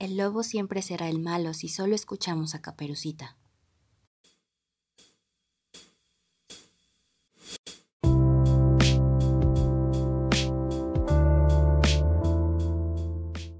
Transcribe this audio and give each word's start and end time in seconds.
El 0.00 0.16
lobo 0.16 0.44
siempre 0.44 0.80
será 0.80 1.08
el 1.08 1.18
malo 1.18 1.54
si 1.54 1.68
solo 1.68 1.96
escuchamos 1.96 2.54
a 2.54 2.62
Caperucita. 2.62 3.36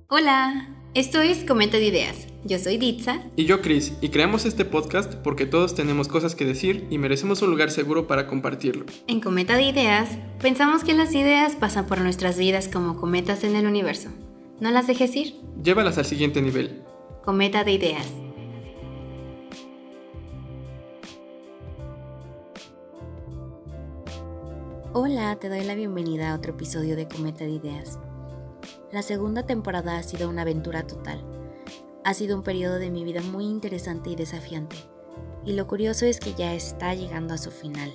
Hola, 0.06 0.76
esto 0.94 1.20
es 1.20 1.42
Comenta 1.42 1.78
de 1.78 1.86
Ideas. 1.86 2.28
Yo 2.44 2.60
soy 2.60 2.78
Ditza. 2.78 3.20
Y 3.34 3.44
yo 3.44 3.60
Chris, 3.60 3.94
y 4.00 4.10
creamos 4.10 4.44
este 4.44 4.64
podcast 4.64 5.14
porque 5.16 5.44
todos 5.44 5.74
tenemos 5.74 6.06
cosas 6.06 6.36
que 6.36 6.44
decir 6.44 6.86
y 6.88 6.98
merecemos 6.98 7.42
un 7.42 7.50
lugar 7.50 7.72
seguro 7.72 8.06
para 8.06 8.28
compartirlo. 8.28 8.86
En 9.08 9.20
Cometa 9.20 9.56
de 9.56 9.64
Ideas, 9.64 10.16
pensamos 10.40 10.84
que 10.84 10.94
las 10.94 11.12
ideas 11.14 11.56
pasan 11.56 11.86
por 11.86 12.00
nuestras 12.00 12.38
vidas 12.38 12.68
como 12.68 12.96
cometas 12.96 13.42
en 13.42 13.56
el 13.56 13.66
universo. 13.66 14.10
¿No 14.60 14.72
las 14.72 14.88
dejes 14.88 15.14
ir? 15.14 15.40
Llévalas 15.62 15.98
al 15.98 16.04
siguiente 16.04 16.42
nivel. 16.42 16.82
Cometa 17.22 17.62
de 17.62 17.72
Ideas. 17.72 18.08
Hola, 24.92 25.36
te 25.36 25.48
doy 25.48 25.62
la 25.62 25.76
bienvenida 25.76 26.32
a 26.32 26.34
otro 26.34 26.54
episodio 26.54 26.96
de 26.96 27.06
Cometa 27.06 27.44
de 27.44 27.52
Ideas. 27.52 28.00
La 28.90 29.02
segunda 29.02 29.46
temporada 29.46 29.96
ha 29.96 30.02
sido 30.02 30.28
una 30.28 30.42
aventura 30.42 30.84
total. 30.84 31.22
Ha 32.02 32.12
sido 32.14 32.36
un 32.36 32.42
periodo 32.42 32.80
de 32.80 32.90
mi 32.90 33.04
vida 33.04 33.22
muy 33.22 33.44
interesante 33.44 34.10
y 34.10 34.16
desafiante. 34.16 34.74
Y 35.44 35.52
lo 35.52 35.68
curioso 35.68 36.04
es 36.04 36.18
que 36.18 36.34
ya 36.34 36.52
está 36.54 36.94
llegando 36.94 37.32
a 37.32 37.38
su 37.38 37.52
final. 37.52 37.92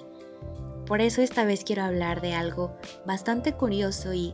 Por 0.86 1.02
eso 1.02 1.22
esta 1.22 1.44
vez 1.44 1.66
quiero 1.66 1.84
hablar 1.84 2.22
de 2.22 2.36
algo 2.36 2.74
bastante 3.06 3.52
curioso 3.52 4.14
y 4.14 4.32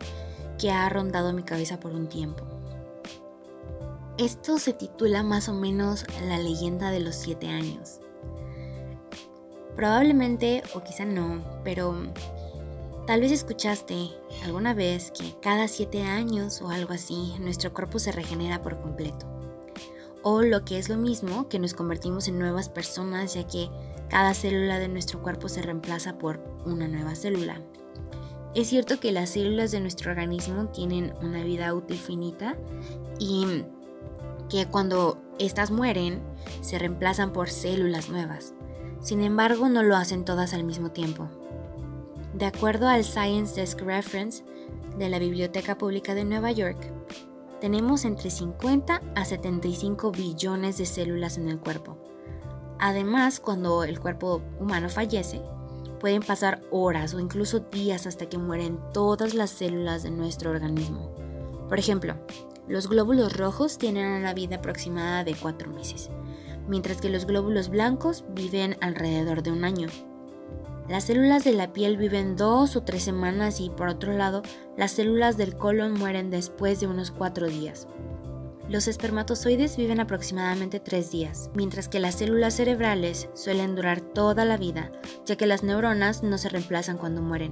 que 0.60 0.72
ha 0.72 0.88
rondado 0.90 1.34
mi 1.34 1.42
cabeza 1.42 1.80
por 1.80 1.94
un 1.94 2.08
tiempo. 2.08 2.44
Esto 4.18 4.60
se 4.60 4.74
titula 4.74 5.24
más 5.24 5.48
o 5.48 5.54
menos 5.54 6.06
La 6.28 6.38
leyenda 6.38 6.92
de 6.92 7.00
los 7.00 7.16
siete 7.16 7.48
años. 7.48 8.02
Probablemente, 9.78 10.62
o 10.76 10.84
quizá 10.84 11.06
no, 11.06 11.42
pero 11.64 11.96
tal 13.08 13.22
vez 13.22 13.32
escuchaste 13.32 14.10
alguna 14.44 14.74
vez 14.74 15.12
que 15.12 15.40
cada 15.42 15.70
siete 15.70 16.04
años 16.04 16.62
o 16.62 16.70
algo 16.70 16.94
así 16.94 17.34
nuestro 17.40 17.74
cuerpo 17.74 17.98
se 17.98 18.12
regenera 18.12 18.62
por 18.62 18.82
completo. 18.82 19.26
O 20.22 20.42
lo 20.42 20.66
que 20.66 20.78
es 20.78 20.90
lo 20.90 20.98
mismo, 20.98 21.48
que 21.48 21.60
nos 21.60 21.74
convertimos 21.74 22.28
en 22.28 22.38
nuevas 22.38 22.68
personas 22.68 23.36
ya 23.36 23.48
que 23.48 23.70
cada 24.10 24.34
célula 24.34 24.80
de 24.80 24.90
nuestro 24.90 25.22
cuerpo 25.22 25.48
se 25.48 25.62
reemplaza 25.62 26.18
por 26.18 26.42
una 26.66 26.90
nueva 26.90 27.16
célula. 27.16 27.62
Es 28.56 28.68
cierto 28.68 29.00
que 29.00 29.12
las 29.12 29.32
células 29.32 29.72
de 29.72 29.80
nuestro 29.80 30.12
organismo 30.12 30.68
tienen 30.68 31.14
una 31.22 31.44
vida 31.44 31.74
útil 31.74 31.98
finita 31.98 32.58
y 33.20 33.64
que 34.50 34.66
cuando 34.66 35.22
éstas 35.38 35.70
mueren 35.70 36.22
se 36.62 36.80
reemplazan 36.80 37.32
por 37.32 37.50
células 37.50 38.10
nuevas. 38.10 38.54
Sin 39.02 39.22
embargo, 39.22 39.70
no 39.70 39.84
lo 39.84 39.96
hacen 39.96 40.26
todas 40.26 40.54
al 40.54 40.64
mismo 40.64 40.92
tiempo. 40.92 41.30
De 42.34 42.46
acuerdo 42.46 42.88
al 42.88 43.04
Science 43.04 43.60
Desk 43.60 43.82
Reference 43.82 44.44
de 44.98 45.10
la 45.10 45.20
Biblioteca 45.20 45.78
Pública 45.78 46.16
de 46.16 46.26
Nueva 46.26 46.52
York, 46.52 46.78
tenemos 47.62 48.04
entre 48.04 48.32
50 48.32 49.02
a 49.16 49.26
75 49.26 50.12
billones 50.12 50.78
de 50.78 50.86
células 50.86 51.38
en 51.38 51.50
el 51.50 51.60
cuerpo. 51.60 51.98
Además, 52.80 53.40
cuando 53.40 53.84
el 53.84 54.00
cuerpo 54.00 54.42
humano 54.60 54.90
fallece, 54.90 55.42
Pueden 56.00 56.22
pasar 56.22 56.62
horas 56.72 57.14
o 57.14 57.20
incluso 57.20 57.60
días 57.60 58.08
hasta 58.08 58.28
que 58.28 58.38
mueren 58.38 58.80
todas 58.94 59.34
las 59.34 59.50
células 59.50 60.04
de 60.04 60.12
nuestro 60.12 60.52
organismo. 60.52 61.14
Por 61.68 61.78
ejemplo, 61.78 62.16
los 62.68 62.88
glóbulos 62.88 63.36
rojos 63.36 63.78
tienen 63.78 64.08
una 64.12 64.34
vida 64.34 64.58
aproximada 64.58 65.24
de 65.24 65.36
4 65.36 65.70
meses, 65.72 66.10
mientras 66.68 67.02
que 67.02 67.10
los 67.10 67.26
glóbulos 67.26 67.70
blancos 67.70 68.24
viven 68.30 68.78
alrededor 68.80 69.44
de 69.44 69.52
un 69.52 69.66
año. 69.66 69.88
Las 70.88 71.04
células 71.04 71.44
de 71.44 71.54
la 71.54 71.74
piel 71.74 71.98
viven 71.98 72.36
dos 72.36 72.76
o 72.76 72.84
tres 72.84 73.04
semanas 73.04 73.60
y 73.60 73.70
por 73.70 73.90
otro 73.90 74.14
lado, 74.14 74.42
las 74.78 74.92
células 74.92 75.38
del 75.38 75.56
colon 75.56 75.94
mueren 75.94 76.32
después 76.32 76.80
de 76.80 76.88
unos 76.88 77.12
4 77.12 77.48
días. 77.48 77.88
Los 78.70 78.88
espermatozoides 78.88 79.78
viven 79.78 80.00
aproximadamente 80.00 80.80
tres 80.80 81.10
días, 81.10 81.50
mientras 81.56 81.88
que 81.88 82.00
las 82.00 82.14
células 82.20 82.54
cerebrales 82.54 83.28
suelen 83.34 83.76
durar 83.76 84.00
toda 84.00 84.46
la 84.46 84.58
vida, 84.58 84.92
ya 85.26 85.36
que 85.38 85.48
las 85.48 85.64
neuronas 85.64 86.22
no 86.22 86.38
se 86.38 86.50
reemplazan 86.50 87.00
cuando 87.00 87.24
mueren. 87.24 87.52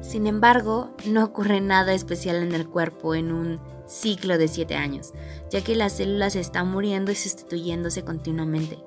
Sin 0.00 0.26
embargo, 0.26 0.94
no 1.04 1.22
ocurre 1.24 1.60
nada 1.60 1.92
especial 1.92 2.36
en 2.36 2.54
el 2.54 2.66
cuerpo 2.66 3.14
en 3.14 3.32
un 3.32 3.60
ciclo 3.86 4.38
de 4.38 4.48
7 4.48 4.76
años, 4.76 5.12
ya 5.50 5.60
que 5.60 5.76
las 5.76 5.92
células 5.92 6.36
están 6.36 6.70
muriendo 6.70 7.12
y 7.12 7.14
sustituyéndose 7.14 8.02
continuamente. 8.02 8.78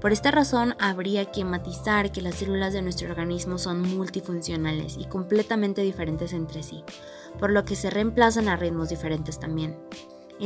Por 0.00 0.12
esta 0.12 0.30
razón, 0.30 0.76
habría 0.78 1.32
que 1.32 1.44
matizar 1.44 2.12
que 2.12 2.22
las 2.22 2.36
células 2.36 2.72
de 2.72 2.82
nuestro 2.82 3.10
organismo 3.10 3.58
son 3.58 3.82
multifuncionales 3.96 4.96
y 4.96 5.06
completamente 5.06 5.82
diferentes 5.82 6.32
entre 6.32 6.62
sí, 6.62 6.84
por 7.40 7.50
lo 7.50 7.64
que 7.64 7.74
se 7.74 7.90
reemplazan 7.90 8.46
a 8.46 8.56
ritmos 8.56 8.90
diferentes 8.90 9.40
también 9.40 9.76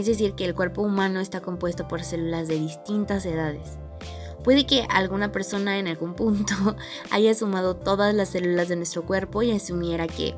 es 0.00 0.06
decir, 0.06 0.34
que 0.34 0.44
el 0.44 0.54
cuerpo 0.54 0.82
humano 0.82 1.20
está 1.20 1.40
compuesto 1.40 1.88
por 1.88 2.02
células 2.02 2.48
de 2.48 2.58
distintas 2.58 3.26
edades. 3.26 3.78
Puede 4.44 4.66
que 4.66 4.86
alguna 4.90 5.30
persona 5.30 5.78
en 5.78 5.86
algún 5.86 6.14
punto 6.14 6.54
haya 7.10 7.34
sumado 7.34 7.76
todas 7.76 8.14
las 8.14 8.30
células 8.30 8.68
de 8.68 8.76
nuestro 8.76 9.04
cuerpo 9.04 9.42
y 9.42 9.52
asumiera 9.52 10.06
que 10.06 10.34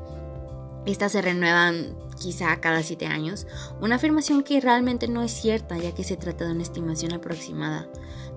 estas 0.85 1.13
se 1.13 1.21
renuevan 1.21 1.95
quizá 2.19 2.55
cada 2.61 2.83
7 2.83 3.07
años, 3.07 3.47
una 3.81 3.95
afirmación 3.95 4.43
que 4.43 4.61
realmente 4.61 5.07
no 5.07 5.23
es 5.23 5.31
cierta 5.31 5.77
ya 5.77 5.93
que 5.93 6.03
se 6.03 6.15
trata 6.15 6.45
de 6.45 6.51
una 6.51 6.63
estimación 6.63 7.13
aproximada. 7.13 7.87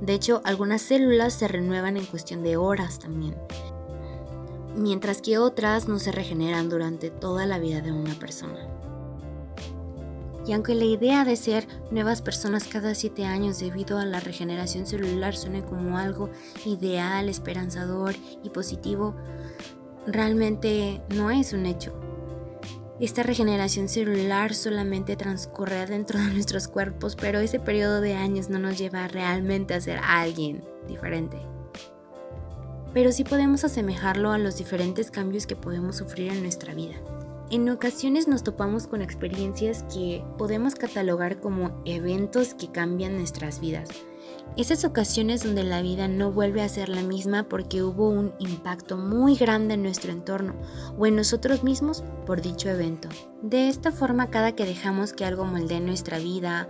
De 0.01 0.15
hecho, 0.15 0.41
algunas 0.45 0.83
células 0.83 1.35
se 1.35 1.49
renuevan 1.49 1.97
en 1.97 2.07
cuestión 2.07 2.43
de 2.43 2.57
horas 2.57 2.99
también, 2.99 3.37
mientras 4.75 5.21
que 5.21 5.39
otras 5.39 5.89
no 5.89 5.99
se 5.99 6.13
regeneran 6.13 6.69
durante 6.69 7.11
toda 7.11 7.47
la 7.47 7.59
vida 7.59 7.81
de 7.81 7.93
una 7.93 8.15
persona. 8.15 8.78
Y 10.49 10.55
aunque 10.55 10.75
la 10.75 10.87
idea 10.87 11.27
de 11.27 11.37
ser 11.37 11.69
nuevas 11.91 12.23
personas 12.23 12.65
cada 12.65 12.95
siete 12.95 13.27
años 13.27 13.61
debido 13.61 13.99
a 13.99 14.07
la 14.07 14.19
regeneración 14.19 14.87
celular 14.87 15.37
suene 15.37 15.63
como 15.63 15.99
algo 15.99 16.31
ideal, 16.65 17.29
esperanzador 17.29 18.15
y 18.43 18.49
positivo, 18.49 19.15
realmente 20.07 21.03
no 21.15 21.31
es 21.31 21.53
un 21.53 21.67
hecho. 21.67 21.93
Esta 22.99 23.23
regeneración 23.23 23.91
celular 23.91 24.55
solamente 24.55 25.17
transcurre 25.17 25.85
dentro 25.85 26.19
de 26.19 26.33
nuestros 26.33 26.67
cuerpos, 26.67 27.15
pero 27.15 27.41
ese 27.41 27.61
periodo 27.61 28.01
de 28.01 28.15
años 28.15 28.49
no 28.49 28.59
nos 28.59 28.79
lleva 28.79 29.07
realmente 29.07 29.75
a 29.75 29.83
ser 29.83 30.01
alguien 30.03 30.65
diferente. 30.89 31.37
Pero 32.95 33.13
sí 33.13 33.23
podemos 33.23 33.65
asemejarlo 33.65 34.33
a 34.33 34.39
los 34.39 34.57
diferentes 34.57 35.11
cambios 35.11 35.47
que 35.47 35.57
podemos 35.57 35.97
sufrir 35.97 36.33
en 36.33 36.41
nuestra 36.41 36.73
vida. 36.73 36.97
En 37.51 37.67
ocasiones 37.71 38.29
nos 38.29 38.43
topamos 38.43 38.87
con 38.87 39.01
experiencias 39.01 39.83
que 39.85 40.23
podemos 40.37 40.75
catalogar 40.75 41.41
como 41.41 41.81
eventos 41.87 42.53
que 42.53 42.71
cambian 42.71 43.17
nuestras 43.17 43.59
vidas. 43.59 43.89
Esas 44.59 44.85
ocasiones 44.85 45.45
donde 45.45 45.65
la 45.65 45.81
vida 45.81 46.09
no 46.09 46.31
vuelve 46.31 46.61
a 46.61 46.69
ser 46.69 46.91
la 46.91 47.01
misma 47.01 47.49
porque 47.49 47.83
hubo 47.83 48.11
un 48.11 48.35
impacto 48.39 48.99
muy 48.99 49.35
grande 49.35 49.75
en 49.75 49.83
nuestro 49.83 50.13
entorno 50.13 50.57
o 50.99 51.07
en 51.07 51.17
nosotros 51.17 51.65
mismos 51.65 52.05
por 52.27 52.43
dicho 52.43 52.69
evento. 52.69 53.09
De 53.41 53.69
esta 53.69 53.93
forma, 53.93 54.29
cada 54.29 54.53
que 54.53 54.67
dejamos 54.67 55.15
que 55.15 55.25
algo 55.25 55.47
moldee 55.47 55.81
nuestra 55.81 56.19
vida 56.19 56.69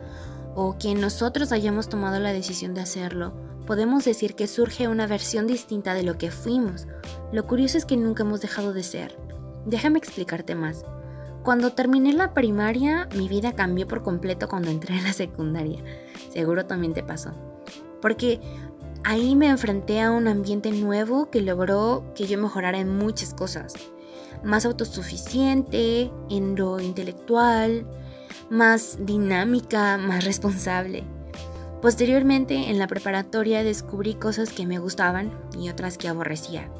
o 0.54 0.78
que 0.78 0.94
nosotros 0.94 1.50
hayamos 1.50 1.88
tomado 1.88 2.20
la 2.20 2.32
decisión 2.32 2.74
de 2.74 2.82
hacerlo, 2.82 3.32
podemos 3.66 4.04
decir 4.04 4.36
que 4.36 4.46
surge 4.46 4.86
una 4.86 5.08
versión 5.08 5.48
distinta 5.48 5.94
de 5.94 6.04
lo 6.04 6.18
que 6.18 6.30
fuimos. 6.30 6.86
Lo 7.32 7.48
curioso 7.48 7.78
es 7.78 7.84
que 7.84 7.96
nunca 7.96 8.22
hemos 8.22 8.40
dejado 8.40 8.72
de 8.72 8.84
ser. 8.84 9.27
Déjame 9.68 9.98
explicarte 9.98 10.54
más. 10.54 10.86
Cuando 11.42 11.74
terminé 11.74 12.14
la 12.14 12.32
primaria, 12.32 13.06
mi 13.14 13.28
vida 13.28 13.52
cambió 13.52 13.86
por 13.86 14.02
completo 14.02 14.48
cuando 14.48 14.70
entré 14.70 14.96
en 14.96 15.04
la 15.04 15.12
secundaria. 15.12 15.84
Seguro 16.30 16.64
también 16.64 16.94
te 16.94 17.02
pasó. 17.02 17.34
Porque 18.00 18.40
ahí 19.04 19.36
me 19.36 19.48
enfrenté 19.48 20.00
a 20.00 20.10
un 20.10 20.26
ambiente 20.26 20.72
nuevo 20.72 21.30
que 21.30 21.42
logró 21.42 22.14
que 22.14 22.26
yo 22.26 22.38
mejorara 22.38 22.78
en 22.78 22.96
muchas 22.96 23.34
cosas. 23.34 23.74
Más 24.42 24.64
autosuficiente, 24.64 26.10
en 26.30 26.56
lo 26.56 26.80
intelectual, 26.80 27.86
más 28.48 28.96
dinámica, 29.02 29.98
más 29.98 30.24
responsable. 30.24 31.04
Posteriormente, 31.82 32.70
en 32.70 32.78
la 32.78 32.86
preparatoria 32.86 33.62
descubrí 33.62 34.14
cosas 34.14 34.50
que 34.50 34.64
me 34.64 34.78
gustaban 34.78 35.30
y 35.60 35.68
otras 35.68 35.98
que 35.98 36.08
aborrecía. 36.08 36.70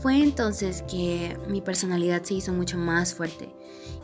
Fue 0.00 0.22
entonces 0.22 0.82
que 0.82 1.36
mi 1.48 1.60
personalidad 1.60 2.22
se 2.22 2.34
hizo 2.34 2.52
mucho 2.52 2.78
más 2.78 3.14
fuerte 3.14 3.52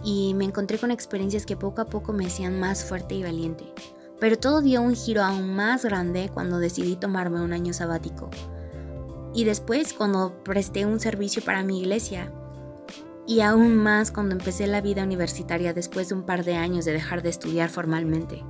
y 0.02 0.34
me 0.34 0.44
encontré 0.44 0.78
con 0.78 0.90
experiencias 0.90 1.46
que 1.46 1.56
poco 1.56 1.82
a 1.82 1.86
poco 1.86 2.12
me 2.12 2.26
hacían 2.26 2.58
más 2.58 2.84
fuerte 2.84 3.14
y 3.14 3.22
valiente. 3.22 3.72
Pero 4.18 4.36
todo 4.36 4.60
dio 4.60 4.82
un 4.82 4.96
giro 4.96 5.22
aún 5.22 5.54
más 5.54 5.84
grande 5.84 6.30
cuando 6.32 6.58
decidí 6.58 6.96
tomarme 6.96 7.40
un 7.42 7.52
año 7.52 7.72
sabático. 7.72 8.28
Y 9.34 9.44
después 9.44 9.92
cuando 9.92 10.42
presté 10.42 10.84
un 10.84 10.98
servicio 10.98 11.42
para 11.44 11.62
mi 11.62 11.80
iglesia. 11.80 12.32
Y 13.26 13.40
aún 13.40 13.76
más 13.76 14.10
cuando 14.10 14.34
empecé 14.34 14.66
la 14.66 14.80
vida 14.80 15.04
universitaria 15.04 15.72
después 15.72 16.08
de 16.08 16.16
un 16.16 16.24
par 16.24 16.44
de 16.44 16.56
años 16.56 16.84
de 16.84 16.92
dejar 16.92 17.22
de 17.22 17.30
estudiar 17.30 17.70
formalmente. 17.70 18.44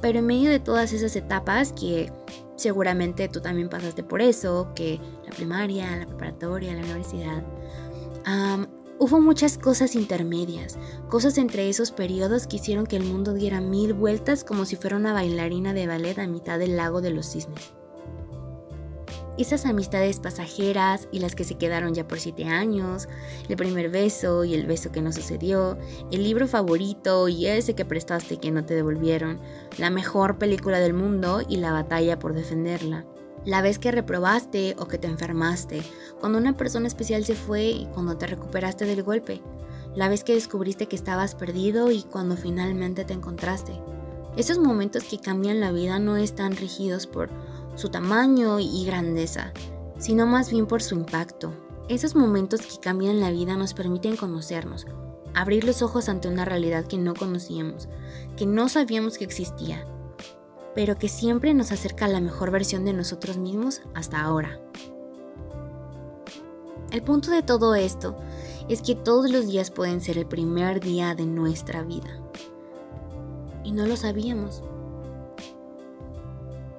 Pero 0.00 0.20
en 0.20 0.26
medio 0.26 0.50
de 0.50 0.60
todas 0.60 0.92
esas 0.92 1.14
etapas 1.16 1.72
que 1.72 2.12
seguramente 2.56 3.28
tú 3.28 3.40
también 3.40 3.68
pasaste 3.68 4.02
por 4.02 4.22
eso, 4.22 4.72
que 4.74 5.00
primaria, 5.32 5.96
la 5.96 6.06
preparatoria, 6.06 6.74
la 6.74 6.82
universidad, 6.82 7.42
hubo 8.98 9.20
muchas 9.20 9.58
cosas 9.58 9.96
intermedias, 9.96 10.78
cosas 11.08 11.36
entre 11.36 11.68
esos 11.68 11.90
periodos 11.90 12.46
que 12.46 12.56
hicieron 12.56 12.86
que 12.86 12.96
el 12.96 13.04
mundo 13.04 13.34
diera 13.34 13.60
mil 13.60 13.94
vueltas 13.94 14.44
como 14.44 14.64
si 14.64 14.76
fuera 14.76 14.96
una 14.96 15.12
bailarina 15.12 15.74
de 15.74 15.86
ballet 15.86 16.18
a 16.18 16.26
mitad 16.26 16.58
del 16.58 16.76
lago 16.76 17.00
de 17.00 17.10
los 17.10 17.26
cisnes. 17.26 17.72
Esas 19.38 19.64
amistades 19.64 20.20
pasajeras 20.20 21.08
y 21.10 21.18
las 21.18 21.34
que 21.34 21.44
se 21.44 21.56
quedaron 21.56 21.94
ya 21.94 22.06
por 22.06 22.20
siete 22.20 22.44
años, 22.44 23.08
el 23.48 23.56
primer 23.56 23.88
beso 23.88 24.44
y 24.44 24.52
el 24.54 24.66
beso 24.66 24.92
que 24.92 25.00
no 25.00 25.10
sucedió, 25.10 25.78
el 26.10 26.22
libro 26.22 26.46
favorito 26.46 27.28
y 27.28 27.46
ese 27.46 27.74
que 27.74 27.86
prestaste 27.86 28.36
que 28.36 28.50
no 28.50 28.66
te 28.66 28.74
devolvieron, 28.74 29.40
la 29.78 29.88
mejor 29.88 30.36
película 30.36 30.80
del 30.80 30.92
mundo 30.92 31.40
y 31.48 31.56
la 31.56 31.72
batalla 31.72 32.18
por 32.18 32.34
defenderla. 32.34 33.06
La 33.44 33.60
vez 33.60 33.80
que 33.80 33.90
reprobaste 33.90 34.76
o 34.78 34.86
que 34.86 34.98
te 34.98 35.08
enfermaste, 35.08 35.82
cuando 36.20 36.38
una 36.38 36.56
persona 36.56 36.86
especial 36.86 37.24
se 37.24 37.34
fue 37.34 37.64
y 37.64 37.86
cuando 37.92 38.16
te 38.16 38.28
recuperaste 38.28 38.84
del 38.84 39.02
golpe, 39.02 39.42
la 39.96 40.08
vez 40.08 40.22
que 40.22 40.34
descubriste 40.34 40.86
que 40.86 40.94
estabas 40.94 41.34
perdido 41.34 41.90
y 41.90 42.02
cuando 42.02 42.36
finalmente 42.36 43.04
te 43.04 43.14
encontraste. 43.14 43.72
Esos 44.36 44.58
momentos 44.58 45.04
que 45.04 45.18
cambian 45.18 45.60
la 45.60 45.72
vida 45.72 45.98
no 45.98 46.16
están 46.16 46.56
rígidos 46.56 47.06
por 47.06 47.30
su 47.74 47.88
tamaño 47.88 48.60
y 48.60 48.84
grandeza, 48.86 49.52
sino 49.98 50.24
más 50.26 50.50
bien 50.50 50.66
por 50.66 50.80
su 50.80 50.94
impacto. 50.94 51.52
Esos 51.88 52.14
momentos 52.14 52.60
que 52.62 52.80
cambian 52.80 53.20
la 53.20 53.32
vida 53.32 53.56
nos 53.56 53.74
permiten 53.74 54.16
conocernos, 54.16 54.86
abrir 55.34 55.64
los 55.64 55.82
ojos 55.82 56.08
ante 56.08 56.28
una 56.28 56.44
realidad 56.44 56.86
que 56.86 56.96
no 56.96 57.14
conocíamos, 57.14 57.88
que 58.36 58.46
no 58.46 58.68
sabíamos 58.68 59.18
que 59.18 59.24
existía, 59.24 59.84
pero 60.74 60.96
que 60.98 61.08
siempre 61.08 61.54
nos 61.54 61.72
acerca 61.72 62.06
a 62.06 62.08
la 62.08 62.20
mejor 62.20 62.50
versión 62.50 62.84
de 62.84 62.92
nosotros 62.92 63.36
mismos 63.36 63.82
hasta 63.94 64.20
ahora. 64.20 64.60
El 66.90 67.02
punto 67.02 67.30
de 67.30 67.42
todo 67.42 67.74
esto 67.74 68.16
es 68.68 68.82
que 68.82 68.94
todos 68.94 69.30
los 69.30 69.46
días 69.46 69.70
pueden 69.70 70.00
ser 70.00 70.18
el 70.18 70.26
primer 70.26 70.80
día 70.80 71.14
de 71.14 71.26
nuestra 71.26 71.82
vida. 71.82 72.20
Y 73.64 73.72
no 73.72 73.86
lo 73.86 73.96
sabíamos. 73.96 74.62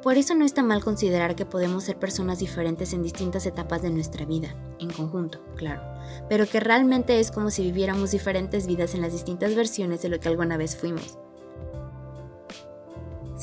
Por 0.03 0.17
eso 0.17 0.35
no 0.35 0.43
está 0.43 0.61
mal 0.63 0.83
considerar 0.83 1.35
que 1.35 1.45
podemos 1.45 1.85
ser 1.85 1.97
personas 1.97 2.39
diferentes 2.39 2.91
en 2.91 3.03
distintas 3.03 3.45
etapas 3.45 3.81
de 3.81 3.89
nuestra 3.89 4.25
vida, 4.25 4.53
en 4.79 4.91
conjunto, 4.91 5.39
claro, 5.55 5.81
pero 6.27 6.45
que 6.45 6.59
realmente 6.59 7.21
es 7.21 7.31
como 7.31 7.49
si 7.51 7.63
viviéramos 7.63 8.11
diferentes 8.11 8.67
vidas 8.67 8.95
en 8.95 9.01
las 9.01 9.13
distintas 9.13 9.55
versiones 9.55 10.01
de 10.01 10.09
lo 10.09 10.19
que 10.19 10.27
alguna 10.27 10.57
vez 10.57 10.75
fuimos. 10.75 11.17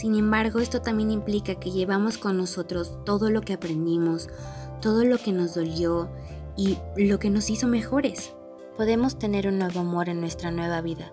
Sin 0.00 0.14
embargo, 0.14 0.60
esto 0.60 0.80
también 0.80 1.10
implica 1.10 1.56
que 1.56 1.72
llevamos 1.72 2.16
con 2.16 2.38
nosotros 2.38 2.96
todo 3.04 3.28
lo 3.28 3.42
que 3.42 3.52
aprendimos, 3.52 4.30
todo 4.80 5.04
lo 5.04 5.18
que 5.18 5.30
nos 5.30 5.54
dolió 5.54 6.08
y 6.56 6.78
lo 6.96 7.18
que 7.18 7.28
nos 7.28 7.50
hizo 7.50 7.66
mejores. 7.66 8.32
Podemos 8.78 9.18
tener 9.18 9.46
un 9.46 9.58
nuevo 9.58 9.80
amor 9.80 10.08
en 10.08 10.22
nuestra 10.22 10.50
nueva 10.52 10.80
vida, 10.80 11.12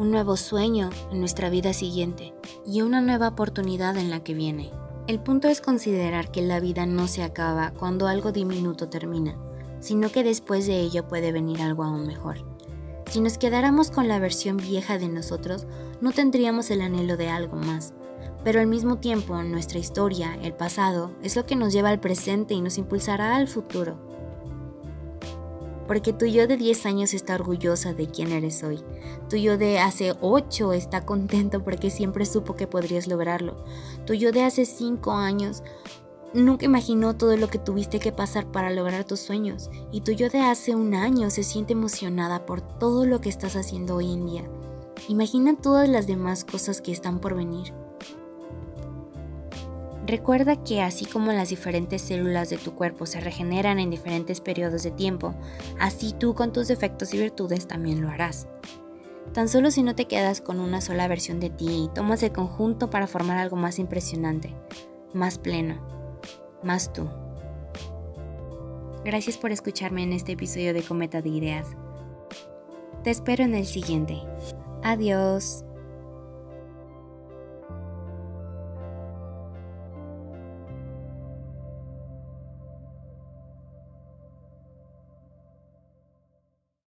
un 0.00 0.10
nuevo 0.10 0.36
sueño 0.36 0.90
en 1.12 1.20
nuestra 1.20 1.48
vida 1.48 1.72
siguiente 1.72 2.34
y 2.66 2.82
una 2.82 3.00
nueva 3.00 3.28
oportunidad 3.28 3.96
en 3.96 4.10
la 4.10 4.24
que 4.24 4.34
viene. 4.34 4.72
El 5.06 5.20
punto 5.20 5.46
es 5.46 5.60
considerar 5.60 6.32
que 6.32 6.42
la 6.42 6.58
vida 6.58 6.86
no 6.86 7.06
se 7.06 7.22
acaba 7.22 7.70
cuando 7.70 8.08
algo 8.08 8.32
diminuto 8.32 8.88
termina, 8.88 9.38
sino 9.78 10.10
que 10.10 10.24
después 10.24 10.66
de 10.66 10.80
ello 10.80 11.06
puede 11.06 11.30
venir 11.30 11.62
algo 11.62 11.84
aún 11.84 12.04
mejor. 12.04 12.38
Si 13.08 13.20
nos 13.20 13.38
quedáramos 13.38 13.92
con 13.92 14.08
la 14.08 14.18
versión 14.18 14.56
vieja 14.56 14.98
de 14.98 15.08
nosotros, 15.08 15.68
no 16.00 16.10
tendríamos 16.10 16.72
el 16.72 16.80
anhelo 16.80 17.16
de 17.16 17.28
algo 17.28 17.56
más. 17.56 17.94
Pero 18.44 18.60
al 18.60 18.66
mismo 18.66 18.98
tiempo, 18.98 19.42
nuestra 19.42 19.78
historia, 19.78 20.38
el 20.42 20.54
pasado, 20.54 21.10
es 21.22 21.36
lo 21.36 21.46
que 21.46 21.56
nos 21.56 21.72
lleva 21.72 21.90
al 21.90 22.00
presente 22.00 22.54
y 22.54 22.60
nos 22.60 22.78
impulsará 22.78 23.36
al 23.36 23.48
futuro 23.48 24.08
porque 25.88 26.12
tu 26.12 26.26
yo 26.26 26.46
de 26.46 26.58
10 26.58 26.86
años 26.86 27.14
está 27.14 27.34
orgullosa 27.34 27.94
de 27.94 28.06
quién 28.06 28.30
eres 28.30 28.62
hoy. 28.62 28.78
Tu 29.28 29.38
yo 29.38 29.56
de 29.56 29.80
hace 29.80 30.14
8 30.20 30.74
está 30.74 31.04
contento 31.04 31.64
porque 31.64 31.90
siempre 31.90 32.26
supo 32.26 32.54
que 32.54 32.68
podrías 32.68 33.08
lograrlo. 33.08 33.56
Tu 34.06 34.12
yo 34.12 34.30
de 34.30 34.44
hace 34.44 34.66
5 34.66 35.10
años 35.12 35.64
nunca 36.34 36.66
imaginó 36.66 37.16
todo 37.16 37.38
lo 37.38 37.48
que 37.48 37.58
tuviste 37.58 37.98
que 37.98 38.12
pasar 38.12 38.52
para 38.52 38.70
lograr 38.70 39.04
tus 39.04 39.20
sueños. 39.20 39.70
Y 39.90 40.02
tu 40.02 40.12
yo 40.12 40.28
de 40.28 40.40
hace 40.40 40.76
un 40.76 40.94
año 40.94 41.30
se 41.30 41.42
siente 41.42 41.72
emocionada 41.72 42.44
por 42.44 42.60
todo 42.60 43.06
lo 43.06 43.22
que 43.22 43.30
estás 43.30 43.56
haciendo 43.56 43.96
hoy 43.96 44.12
en 44.12 44.26
día. 44.26 44.44
Imagina 45.08 45.56
todas 45.56 45.88
las 45.88 46.06
demás 46.06 46.44
cosas 46.44 46.82
que 46.82 46.92
están 46.92 47.18
por 47.18 47.34
venir. 47.34 47.72
Recuerda 50.08 50.56
que 50.64 50.80
así 50.80 51.04
como 51.04 51.32
las 51.32 51.50
diferentes 51.50 52.00
células 52.00 52.48
de 52.48 52.56
tu 52.56 52.74
cuerpo 52.74 53.04
se 53.04 53.20
regeneran 53.20 53.78
en 53.78 53.90
diferentes 53.90 54.40
periodos 54.40 54.82
de 54.82 54.90
tiempo, 54.90 55.34
así 55.78 56.14
tú 56.14 56.34
con 56.34 56.50
tus 56.50 56.66
defectos 56.66 57.12
y 57.12 57.18
virtudes 57.18 57.68
también 57.68 58.00
lo 58.00 58.08
harás. 58.08 58.48
Tan 59.34 59.50
solo 59.50 59.70
si 59.70 59.82
no 59.82 59.94
te 59.94 60.06
quedas 60.06 60.40
con 60.40 60.60
una 60.60 60.80
sola 60.80 61.06
versión 61.08 61.40
de 61.40 61.50
ti 61.50 61.84
y 61.84 61.94
tomas 61.94 62.22
el 62.22 62.32
conjunto 62.32 62.88
para 62.88 63.06
formar 63.06 63.36
algo 63.36 63.56
más 63.56 63.78
impresionante, 63.78 64.54
más 65.12 65.36
pleno, 65.36 65.78
más 66.62 66.90
tú. 66.90 67.06
Gracias 69.04 69.36
por 69.36 69.52
escucharme 69.52 70.04
en 70.04 70.14
este 70.14 70.32
episodio 70.32 70.72
de 70.72 70.82
Cometa 70.82 71.20
de 71.20 71.28
Ideas. 71.28 71.66
Te 73.04 73.10
espero 73.10 73.44
en 73.44 73.54
el 73.54 73.66
siguiente. 73.66 74.22
Adiós. 74.82 75.66